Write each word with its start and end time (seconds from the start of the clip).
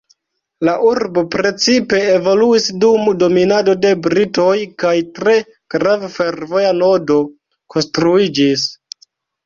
La 0.67 0.73
urbo 0.91 1.23
precipe 1.35 1.99
evoluis 2.13 2.65
dum 2.85 3.13
dominado 3.25 3.77
de 3.85 3.93
britoj 4.09 4.57
kaj 4.87 4.97
tre 5.21 5.39
grava 5.77 6.13
fervoja 6.19 6.77
nodo 6.83 7.23
konstruiĝis. 7.77 8.71